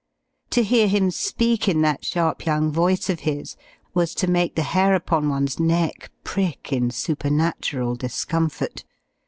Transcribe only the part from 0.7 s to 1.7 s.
him speak